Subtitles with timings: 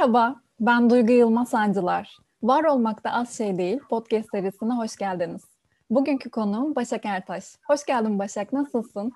[0.00, 2.16] Merhaba, ben Duygu Yılmaz Sancılar.
[2.42, 5.42] Var olmakta az şey değil podcast serisine hoş geldiniz.
[5.90, 7.44] Bugünkü konuğum Başak Ertaş.
[7.66, 9.12] Hoş geldin Başak, nasılsın?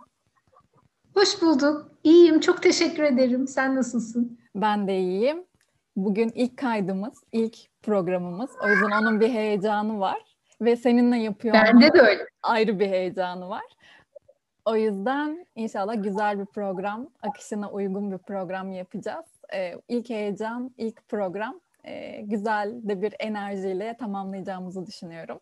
[1.14, 1.90] Hoş bulduk.
[2.02, 3.48] İyiyim, çok teşekkür ederim.
[3.48, 4.38] Sen nasılsın?
[4.56, 5.44] Ben de iyiyim.
[5.96, 8.50] Bugün ilk kaydımız, ilk programımız.
[8.64, 10.36] O yüzden onun bir heyecanı var.
[10.60, 12.26] Ve seninle yapıyor Bende de öyle.
[12.42, 13.64] ayrı bir heyecanı var.
[14.64, 19.33] O yüzden inşallah güzel bir program, akışına uygun bir program yapacağız.
[19.54, 25.40] Ee, ilk heyecan, ilk program e, güzel de bir enerjiyle tamamlayacağımızı düşünüyorum.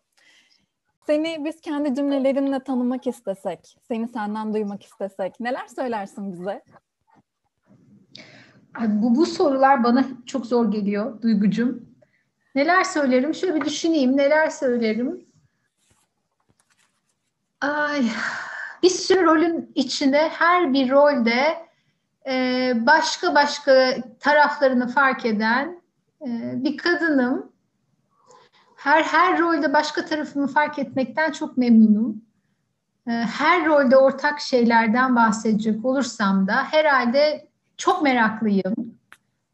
[1.05, 6.61] Seni biz kendi cümlelerinle tanımak istesek, seni senden duymak istesek neler söylersin bize?
[8.79, 11.89] Bu, bu sorular bana çok zor geliyor Duygucum.
[12.55, 13.33] Neler söylerim?
[13.33, 14.17] Şöyle bir düşüneyim.
[14.17, 15.25] Neler söylerim?
[17.61, 18.03] Ay,
[18.83, 21.57] bir sürü rolün içinde her bir rolde
[22.27, 25.81] e, başka başka taraflarını fark eden
[26.21, 27.51] e, bir kadınım.
[28.75, 32.21] Her her rolde başka tarafımı fark etmekten çok memnunum.
[33.07, 38.75] E, her rolde ortak şeylerden bahsedecek olursam da herhalde çok meraklıyım.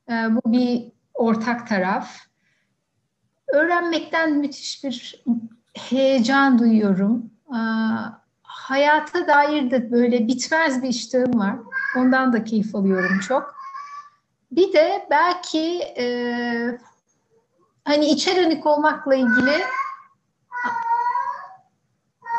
[0.10, 2.18] E, bu bir ortak taraf.
[3.48, 5.24] Öğrenmekten müthiş bir
[5.74, 7.32] heyecan duyuyorum.
[7.48, 7.60] E,
[8.70, 11.56] hayata dair de böyle bitmez bir iştahım var.
[11.98, 13.56] Ondan da keyif alıyorum çok.
[14.52, 16.06] Bir de belki e,
[17.86, 19.64] hani içe dönük olmakla ilgili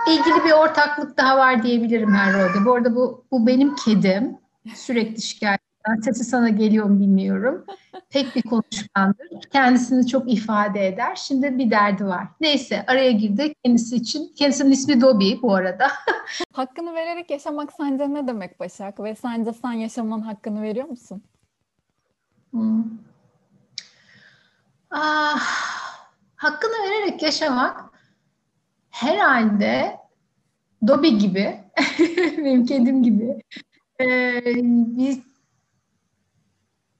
[0.09, 2.65] ilgili bir ortaklık daha var diyebilirim her rolde.
[2.65, 4.39] Bu arada bu, bu benim kedim.
[4.75, 5.60] Sürekli şikayet
[5.97, 7.65] Sesi sana geliyor mu bilmiyorum.
[8.11, 9.41] Pek bir konuşkandır.
[9.53, 11.17] Kendisini çok ifade eder.
[11.17, 12.29] Şimdi bir derdi var.
[12.41, 14.33] Neyse araya girdi kendisi için.
[14.37, 15.89] Kendisinin ismi Dobby bu arada.
[16.53, 19.01] hakkını vererek yaşamak sence ne demek Başak?
[19.01, 21.23] Ve sence sen yaşamanın hakkını veriyor musun?
[22.51, 22.85] Hmm.
[24.91, 25.41] Ah,
[26.37, 27.85] hakkını vererek yaşamak
[28.91, 29.97] herhalde
[30.87, 31.61] Dobby gibi,
[32.39, 33.43] benim kedim gibi
[34.01, 34.43] ee,
[34.97, 35.30] bir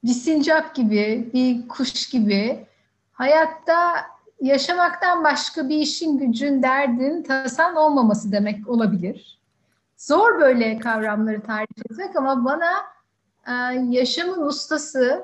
[0.03, 2.65] bir sincap gibi, bir kuş gibi
[3.11, 4.05] hayatta
[4.41, 9.39] yaşamaktan başka bir işin, gücün, derdin, tasan olmaması demek olabilir.
[9.97, 12.71] Zor böyle kavramları tarif etmek ama bana
[13.47, 13.51] e,
[13.89, 15.23] yaşamın ustası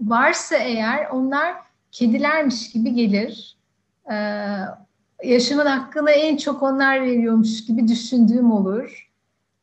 [0.00, 1.54] varsa eğer onlar
[1.92, 3.56] kedilermiş gibi gelir.
[4.10, 4.16] E,
[5.24, 9.10] yaşamın hakkını en çok onlar veriyormuş gibi düşündüğüm olur.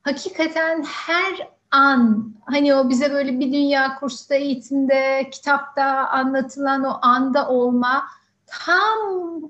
[0.02, 7.50] Hakikaten her an hani o bize böyle bir dünya kursta eğitimde kitapta anlatılan o anda
[7.50, 8.04] olma
[8.48, 9.00] tam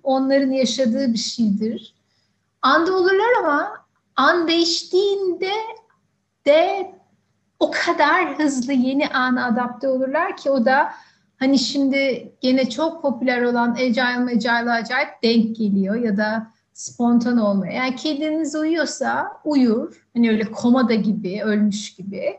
[0.03, 1.95] onların yaşadığı bir şeydir.
[2.61, 3.71] Anda olurlar ama
[4.15, 5.53] an değiştiğinde
[6.45, 6.91] de
[7.59, 10.91] o kadar hızlı yeni ana adapte olurlar ki o da
[11.39, 16.47] hani şimdi gene çok popüler olan Agile Agile acayip denk geliyor ya da
[16.81, 17.73] spontan olmaya.
[17.73, 20.07] Yani kediniz uyuyorsa uyur.
[20.13, 22.37] Hani öyle komada gibi, ölmüş gibi.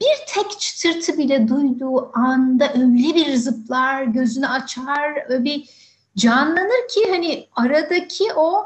[0.00, 5.70] Bir tek çıtırtı bile duyduğu anda öyle bir zıplar, gözünü açar, öyle bir
[6.16, 8.64] canlanır ki hani aradaki o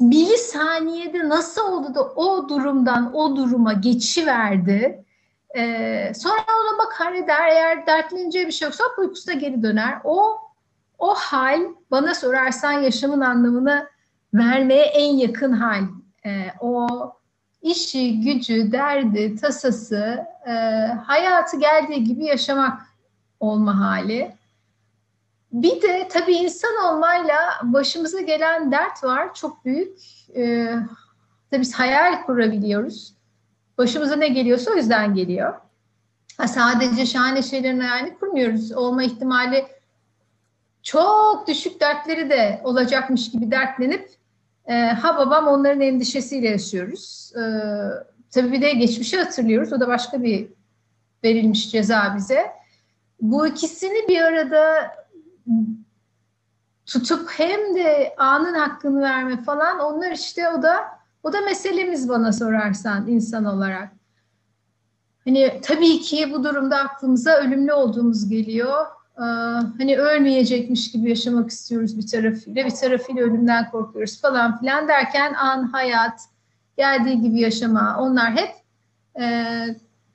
[0.00, 5.04] milisaniyede nasıl oldu da o durumdan o duruma geçiverdi.
[5.56, 9.98] Ee, sonra ona bakar eder eğer dertlenince bir şey yoksa uykusuna geri döner.
[10.04, 10.38] O
[10.98, 13.91] o hal bana sorarsan yaşamın anlamını
[14.34, 15.82] vermeye en yakın hal.
[16.26, 16.88] E, o
[17.62, 20.52] işi, gücü, derdi, tasası, e,
[21.06, 22.82] hayatı geldiği gibi yaşamak
[23.40, 24.36] olma hali.
[25.52, 29.34] Bir de tabii insan olmayla başımıza gelen dert var.
[29.34, 29.98] Çok büyük.
[30.36, 30.74] E,
[31.50, 33.14] tabii biz hayal kurabiliyoruz.
[33.78, 35.54] Başımıza ne geliyorsa o yüzden geliyor.
[36.38, 38.72] Ha, sadece şahane şeylerin hayalini kurmuyoruz.
[38.72, 39.66] Olma ihtimali
[40.82, 44.10] çok düşük dertleri de olacakmış gibi dertlenip
[44.66, 47.32] e, ha babam onların endişesiyle yaşıyoruz.
[47.36, 47.42] E,
[48.30, 49.72] tabii bir de geçmişi hatırlıyoruz.
[49.72, 50.48] O da başka bir
[51.24, 52.46] verilmiş ceza bize.
[53.20, 54.92] Bu ikisini bir arada
[56.86, 60.76] tutup hem de anın hakkını verme falan onlar işte o da
[61.22, 63.88] o da meselemiz bana sorarsan insan olarak.
[65.24, 68.86] Hani tabii ki bu durumda aklımıza ölümlü olduğumuz geliyor.
[69.18, 69.22] Ee,
[69.78, 75.62] hani ölmeyecekmiş gibi yaşamak istiyoruz bir tarafıyla, bir tarafıyla ölümden korkuyoruz falan filan derken an,
[75.62, 76.20] hayat,
[76.76, 78.50] geldiği gibi yaşama onlar hep
[79.20, 79.46] e,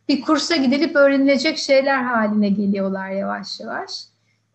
[0.10, 3.92] bir kursa gidilip öğrenilecek şeyler haline geliyorlar yavaş yavaş.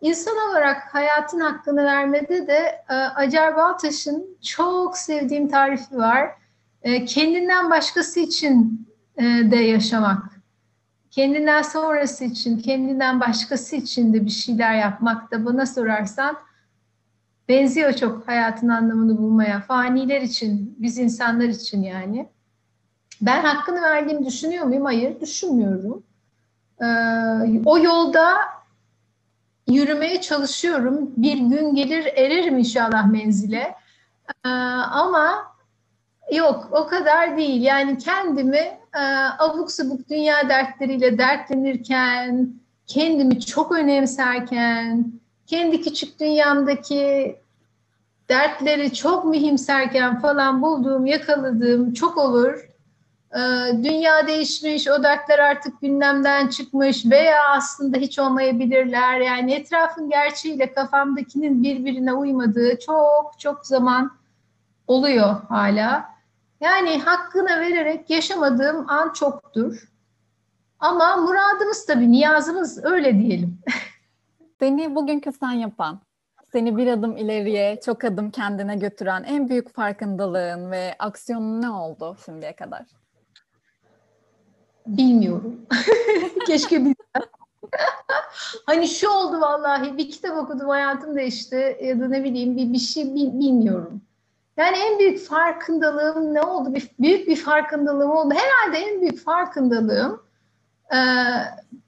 [0.00, 6.30] İnsan olarak hayatın hakkını vermede de e, Acar Baltaş'ın çok sevdiğim tarifi var.
[6.82, 8.86] E, kendinden başkası için
[9.16, 10.41] e, de yaşamak
[11.12, 16.36] kendinden sonrası için, kendinden başkası için de bir şeyler yapmak da bana sorarsan
[17.48, 19.60] benziyor çok hayatın anlamını bulmaya.
[19.60, 22.28] Faniler için, biz insanlar için yani.
[23.20, 24.84] Ben hakkını verdiğimi düşünüyor muyum?
[24.84, 26.02] Hayır, düşünmüyorum.
[26.82, 26.86] Ee,
[27.64, 28.34] o yolda
[29.68, 31.10] yürümeye çalışıyorum.
[31.16, 33.74] Bir gün gelir ererim inşallah menzile.
[34.44, 35.51] Ee, ama
[36.32, 37.62] yok o kadar değil.
[37.62, 39.02] Yani kendimi e,
[39.38, 42.48] abuk sabuk dünya dertleriyle dertlenirken,
[42.86, 45.12] kendimi çok önemserken,
[45.46, 47.36] kendi küçük dünyamdaki
[48.28, 52.68] dertleri çok mühimserken falan bulduğum, yakaladığım çok olur.
[53.36, 53.38] Ee,
[53.84, 59.20] dünya değişmiş, o dertler artık gündemden çıkmış veya aslında hiç olmayabilirler.
[59.20, 64.12] Yani etrafın gerçeğiyle kafamdakinin birbirine uymadığı çok çok zaman
[64.86, 66.11] oluyor hala.
[66.62, 69.88] Yani hakkını vererek yaşamadığım an çoktur.
[70.78, 73.58] Ama muradımız tabii, niyazımız öyle diyelim.
[74.58, 76.00] Seni bugünkü sen yapan,
[76.52, 82.16] seni bir adım ileriye, çok adım kendine götüren en büyük farkındalığın ve aksiyonun ne oldu
[82.24, 82.86] şimdiye kadar?
[84.86, 85.60] Bilmiyorum.
[86.46, 87.22] Keşke bilsem.
[88.66, 92.78] hani şu oldu vallahi bir kitap okudum hayatım değişti ya da ne bileyim bir, bir
[92.78, 94.02] şey bilmiyorum.
[94.56, 96.74] Yani en büyük farkındalığım ne oldu?
[96.74, 98.34] Bir, büyük bir farkındalığım oldu.
[98.34, 100.22] Herhalde en büyük farkındalığım
[100.92, 100.98] e,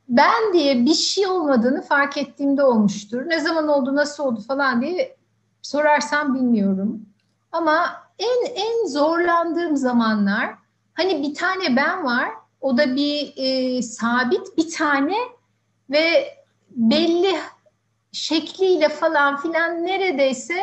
[0.09, 3.23] ben diye bir şey olmadığını fark ettiğimde olmuştur.
[3.27, 5.17] Ne zaman oldu, nasıl oldu falan diye
[5.63, 7.07] sorarsam bilmiyorum.
[7.53, 10.55] Ama en en zorlandığım zamanlar
[10.95, 12.29] hani bir tane ben var
[12.61, 15.17] o da bir e, sabit bir tane
[15.91, 16.35] ve
[16.71, 17.37] belli
[18.13, 20.55] şekliyle falan filan neredeyse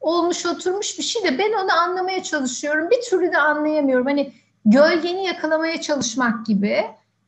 [0.00, 2.90] olmuş oturmuş bir şey de ben onu anlamaya çalışıyorum.
[2.90, 4.06] Bir türlü de anlayamıyorum.
[4.06, 4.32] Hani
[4.64, 6.84] gölgeni yakalamaya çalışmak gibi.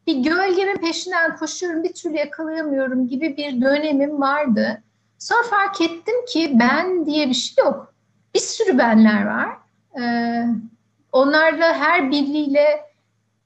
[0.06, 4.82] Bir gölgemin peşinden koşuyorum bir türlü yakalayamıyorum gibi bir dönemim vardı.
[5.18, 7.94] Sonra fark ettim ki ben diye bir şey yok.
[8.34, 9.48] Bir sürü benler var.
[10.00, 10.46] Ee,
[11.12, 12.80] onlarla her biriyle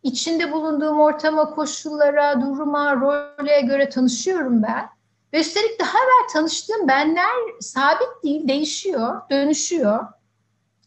[0.03, 4.89] içinde bulunduğum ortama, koşullara, duruma, role göre tanışıyorum ben.
[5.35, 10.07] Ve üstelik daha evvel tanıştığım benler sabit değil, değişiyor, dönüşüyor.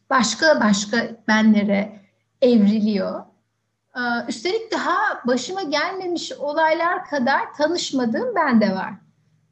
[0.10, 0.98] Başka başka
[1.28, 2.00] benlere
[2.42, 3.24] evriliyor.
[3.96, 8.94] Ee, üstelik daha başıma gelmemiş olaylar kadar tanışmadığım ben de var.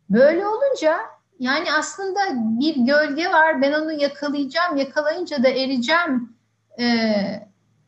[0.10, 1.00] Böyle olunca
[1.40, 6.38] yani aslında bir gölge var, ben onu yakalayacağım, yakalayınca da ereceğim
[6.80, 6.86] e,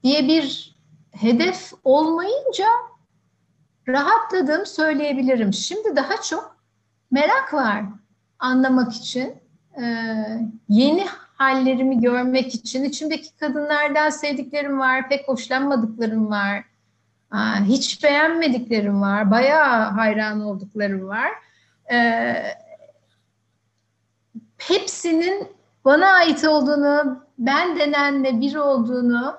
[0.03, 0.75] diye bir
[1.12, 2.68] hedef olmayınca
[3.88, 5.53] rahatladım söyleyebilirim.
[5.53, 6.56] Şimdi daha çok
[7.12, 7.83] merak var
[8.39, 9.36] anlamak için,
[9.81, 10.15] ee,
[10.69, 11.06] yeni
[11.38, 12.83] hallerimi görmek için.
[12.83, 16.63] İçimdeki kadınlardan sevdiklerim var, pek hoşlanmadıklarım var.
[17.31, 21.31] Aa, hiç beğenmediklerim var, bayağı hayran olduklarım var.
[21.92, 22.44] Ee,
[24.57, 25.48] hepsinin
[25.86, 29.38] bana ait olduğunu, ben denenle bir olduğunu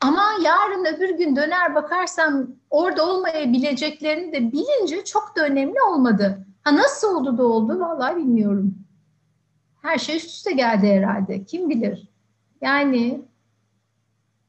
[0.00, 6.46] ama yarın öbür gün döner bakarsam orada olmayabileceklerini de bilince çok da önemli olmadı.
[6.66, 8.74] Ha nasıl oldu da oldu vallahi bilmiyorum.
[9.82, 11.44] Her şey üst üste geldi herhalde.
[11.44, 12.08] Kim bilir?
[12.60, 13.24] Yani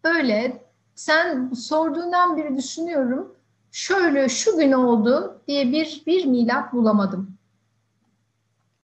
[0.03, 3.35] böyle sen sorduğundan beri düşünüyorum.
[3.71, 7.37] Şöyle şu gün oldu diye bir bir milat bulamadım.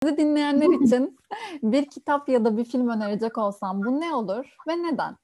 [0.05, 1.19] Bizi dinleyenler için
[1.63, 5.17] bir kitap ya da bir film önerecek olsam bu ne olur ve neden?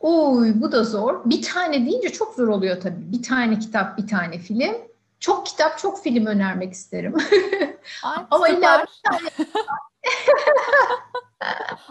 [0.00, 1.30] Oy bu da zor.
[1.30, 3.12] Bir tane deyince çok zor oluyor tabii.
[3.12, 4.88] Bir tane kitap, bir tane film.
[5.20, 7.14] Çok kitap, çok film önermek isterim.
[8.02, 8.86] Ay, Ama illa.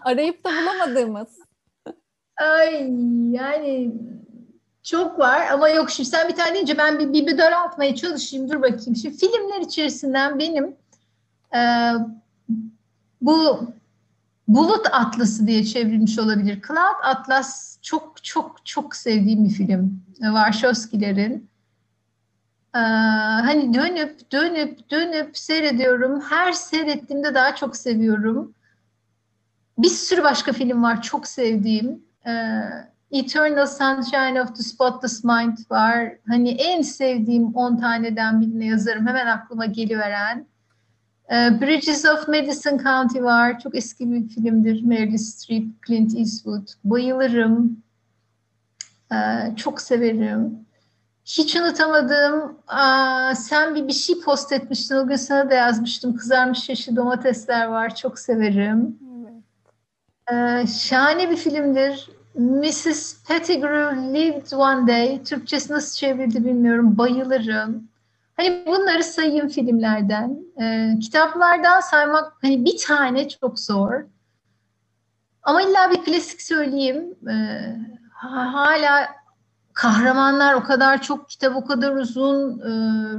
[0.04, 1.40] Arayıp da bulamadığımız.
[2.38, 2.92] Ay
[3.32, 3.92] yani
[4.84, 8.50] çok var ama yok şimdi sen bir tane deyince ben bir, bir, bir daraltmaya çalışayım
[8.50, 8.96] dur bakayım.
[8.96, 10.76] Şimdi filmler içerisinden benim
[11.56, 11.60] e,
[13.22, 13.68] bu
[14.48, 16.62] Bulut Atlası diye çevrilmiş olabilir.
[16.68, 20.04] Cloud Atlas çok çok çok sevdiğim bir film.
[20.16, 21.50] Warshawskilerin.
[22.78, 22.80] Ee,
[23.42, 26.22] hani dönüp dönüp dönüp seyrediyorum.
[26.22, 28.54] Her seyrettiğimde daha çok seviyorum.
[29.78, 32.02] Bir sürü başka film var çok sevdiğim.
[32.28, 32.62] Ee,
[33.12, 36.14] Eternal Sunshine of the Spotless Mind var.
[36.28, 39.08] Hani en sevdiğim 10 taneden birine yazarım.
[39.08, 40.46] Hemen aklıma geliveren.
[41.32, 43.60] Ee, Bridges of Madison County var.
[43.60, 44.82] Çok eski bir filmdir.
[44.84, 46.68] Meryl Streep, Clint Eastwood.
[46.84, 47.84] Bayılırım.
[49.56, 50.68] Çok severim.
[51.28, 54.96] Hiç unutamadığım, aa, sen bir bir şey post etmiştin.
[54.96, 56.18] O gün sana da yazmıştım.
[56.18, 57.96] Kızarmış yeşil domatesler var.
[57.96, 59.00] Çok severim.
[60.32, 60.64] Evet.
[60.64, 62.10] Ee, şahane bir filmdir.
[62.36, 63.24] Mrs.
[63.28, 65.24] Pettigrew lived one day.
[65.24, 66.98] Türkçesi nasıl çevrildi bilmiyorum.
[66.98, 67.88] Bayılırım.
[68.38, 70.40] Hani bunları sayayım filmlerden.
[70.62, 73.94] Ee, kitaplardan saymak hani bir tane çok zor.
[75.44, 77.16] Ama illa bir klasik söyleyeyim.
[77.30, 77.76] Ee,
[78.14, 79.08] hala
[79.78, 82.60] kahramanlar o kadar çok kitap o kadar uzun.
[82.60, 82.66] Ee,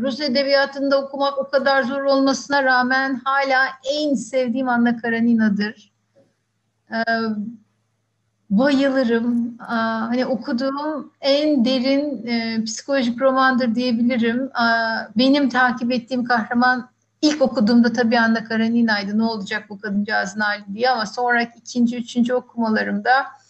[0.00, 5.92] Rus edebiyatında okumak o kadar zor olmasına rağmen hala en sevdiğim Anna Karenina'dır.
[6.92, 6.96] Ee,
[8.50, 9.56] bayılırım.
[9.58, 14.50] Aa, hani okuduğum en derin e, psikolojik romandır diyebilirim.
[14.54, 16.90] Aa, benim takip ettiğim kahraman
[17.22, 19.18] ilk okuduğumda tabii Anna Karenina'ydı.
[19.18, 23.47] Ne olacak bu kadıncağızın hali diye ama sonraki ikinci, üçüncü okumalarımda e,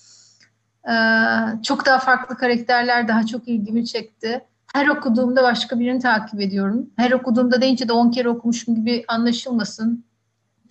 [1.62, 4.45] çok daha farklı karakterler daha çok ilgimi çekti.
[4.75, 6.90] Her okuduğumda başka birini takip ediyorum.
[6.97, 10.04] Her okuduğumda deyince de on kere okumuşum gibi anlaşılmasın.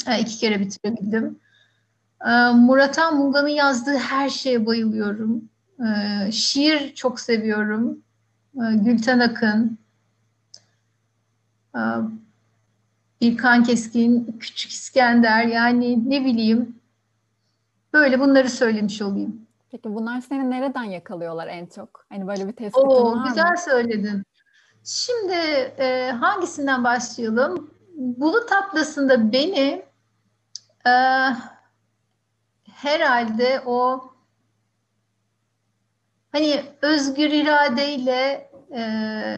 [0.08, 1.40] E, iki kere bitirebildim.
[2.26, 5.50] Ee, Murat Han yazdığı her şeye bayılıyorum.
[5.80, 8.00] Ee, şiir çok seviyorum.
[8.56, 9.78] Ee, Gülten Akın,
[13.20, 16.76] İlkan Keskin, Küçük İskender yani ne bileyim
[17.94, 19.47] böyle bunları söylemiş olayım.
[19.72, 22.06] Peki bunlar seni nereden yakalıyorlar en çok?
[22.10, 23.58] Hani böyle bir tespitin Oo, var güzel mı?
[23.58, 24.24] söyledin.
[24.84, 25.34] Şimdi
[25.78, 27.72] e, hangisinden başlayalım?
[27.96, 29.86] Bulut Atlası'nda beni
[30.88, 30.94] e,
[32.72, 34.04] herhalde o
[36.32, 39.38] hani özgür iradeyle e,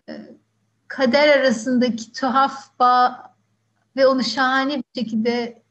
[0.88, 3.34] kader arasındaki tuhaf bağ
[3.96, 5.64] ve onu şahane bir şekilde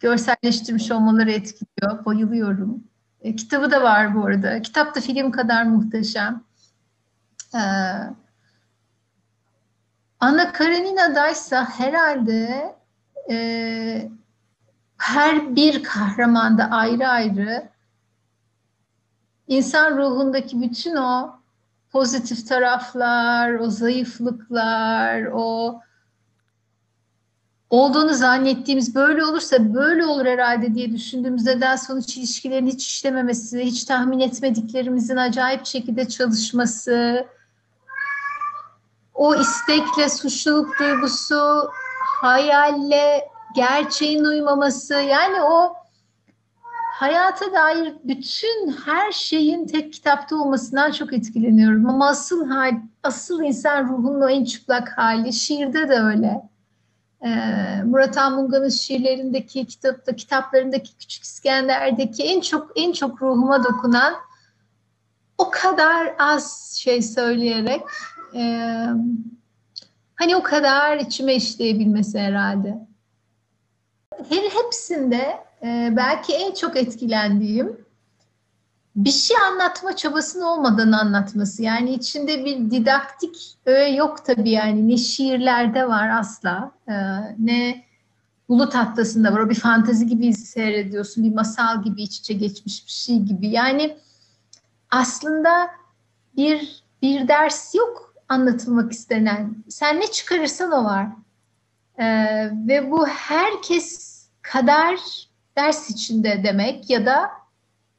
[0.00, 2.04] görselleştirmiş olmaları etkiliyor.
[2.04, 2.91] Bayılıyorum.
[3.22, 4.62] E, kitabı da var bu arada.
[4.62, 6.42] Kitap da film kadar muhteşem.
[7.54, 7.58] Ee,
[10.20, 12.74] Anna Karenina'daysa herhalde
[13.30, 14.10] e,
[14.98, 17.68] her bir kahramanda ayrı ayrı
[19.48, 21.40] insan ruhundaki bütün o
[21.90, 25.80] pozitif taraflar, o zayıflıklar, o
[27.72, 33.84] olduğunu zannettiğimiz böyle olursa böyle olur herhalde diye düşündüğümüz neden sonuç ilişkilerin hiç işlememesi, hiç
[33.84, 37.26] tahmin etmediklerimizin acayip şekilde çalışması,
[39.14, 41.70] o istekle suçluluk duygusu,
[42.20, 45.74] hayalle gerçeğin uymaması yani o
[46.94, 51.88] hayata dair bütün her şeyin tek kitapta olmasından çok etkileniyorum.
[51.88, 56.51] Ama asıl hal, asıl insan ruhunun o en çıplak hali şiirde de öyle.
[57.24, 64.14] Ee, Murat Anmunga'nın şiirlerindeki, kitapta, kitaplarındaki Küçük İskender'deki en çok en çok ruhuma dokunan
[65.38, 67.82] o kadar az şey söyleyerek
[68.34, 68.40] e,
[70.14, 72.78] hani o kadar içime işleyebilmesi herhalde.
[74.28, 77.84] Her hepsinde e, belki en çok etkilendiğim
[78.96, 81.62] bir şey anlatma çabasının olmadan anlatması.
[81.62, 84.88] Yani içinde bir didaktik öğe yok tabii yani.
[84.88, 86.72] Ne şiirlerde var asla.
[86.88, 86.94] E,
[87.38, 87.84] ne
[88.48, 89.40] bulut atlasında var.
[89.40, 91.24] O bir fantazi gibi seyrediyorsun.
[91.24, 93.48] Bir masal gibi iç içe geçmiş bir şey gibi.
[93.48, 93.96] Yani
[94.90, 95.70] aslında
[96.36, 99.64] bir bir ders yok anlatılmak istenen.
[99.68, 101.06] Sen ne çıkarırsan o var.
[101.98, 105.00] Ee, ve bu herkes kadar
[105.56, 107.41] ders içinde demek ya da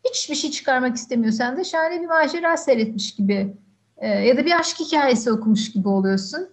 [0.03, 3.53] hiçbir şey çıkarmak istemiyorsan da şahane bir macera seyretmiş gibi
[3.97, 6.49] e, ya da bir aşk hikayesi okumuş gibi oluyorsun.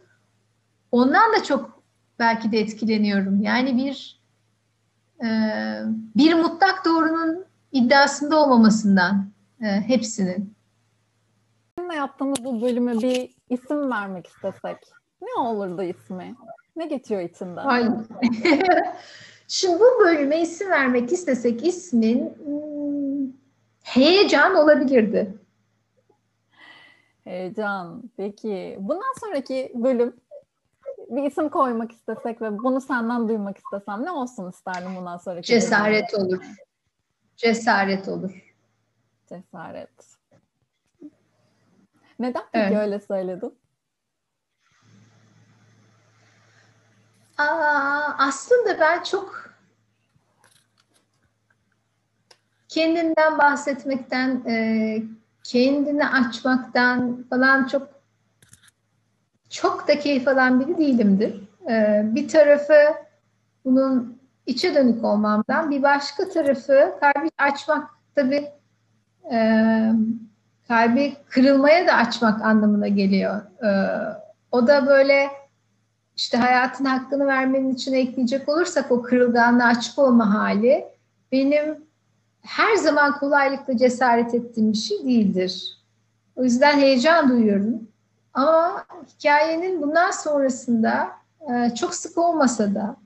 [0.92, 1.82] Ondan da çok
[2.18, 3.42] belki de etkileniyorum.
[3.42, 4.20] Yani bir
[5.24, 5.28] e,
[6.16, 9.30] bir mutlak doğrunun iddiasında olmamasından
[9.62, 10.54] e, hepsinin.
[11.96, 14.76] Yaptığımız bu bölüme bir isim vermek istesek
[15.22, 16.34] ne olurdu ismi?
[16.76, 17.64] Ne geçiyor içinden?
[17.64, 18.06] Aynen.
[19.48, 22.32] Şimdi bu bölüme isim vermek istesek ismin
[23.82, 25.38] heyecan olabilirdi.
[27.24, 28.02] Heyecan.
[28.16, 30.16] Peki bundan sonraki bölüm
[31.10, 36.12] bir isim koymak istesek ve bunu senden duymak istesem ne olsun isterdim bundan sonraki Cesaret
[36.12, 36.34] bölümde?
[36.34, 36.44] olur.
[37.36, 38.54] Cesaret olur.
[39.28, 39.90] Cesaret.
[42.18, 42.76] Neden peki evet.
[42.76, 43.58] öyle söyledin?
[47.38, 49.49] Aa, aslında ben çok
[52.70, 55.02] kendinden bahsetmekten, e,
[55.44, 57.88] kendini açmaktan falan çok
[59.48, 61.40] çok da keyif alan biri değilimdir.
[61.70, 62.78] E, bir tarafı
[63.64, 68.48] bunun içe dönük olmamdan, bir başka tarafı kalbi açmak tabii
[69.32, 69.38] e,
[70.68, 73.42] kalbi kırılmaya da açmak anlamına geliyor.
[73.62, 73.70] E,
[74.52, 75.28] o da böyle
[76.16, 80.84] işte hayatın hakkını vermenin için ekleyecek olursak o kırılganlığı açık olma hali
[81.32, 81.89] benim
[82.42, 85.76] her zaman kolaylıkla cesaret ettiğim bir şey değildir.
[86.36, 87.88] O yüzden heyecan duyuyorum.
[88.34, 92.96] Ama hikayenin bundan sonrasında e, çok sık olmasa da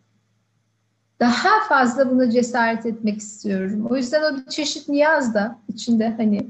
[1.21, 3.87] daha fazla buna cesaret etmek istiyorum.
[3.91, 6.47] O yüzden o bir çeşit niyaz da içinde hani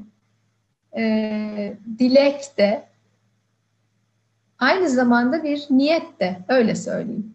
[0.96, 2.84] e, dilek de
[4.58, 7.34] aynı zamanda bir niyet de öyle söyleyeyim.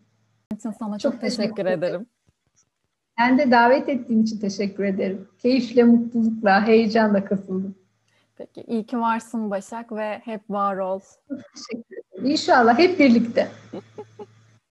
[0.60, 2.06] sana çok, çok teşekkür, teşekkür ederim.
[3.20, 5.28] Ben de davet ettiğim için teşekkür ederim.
[5.38, 7.76] Keyifle, mutlulukla, heyecanla katıldım.
[8.38, 11.00] Peki, iyi ki varsın Başak ve hep var ol.
[11.30, 12.32] Teşekkür ederim.
[12.32, 13.48] İnşallah hep birlikte.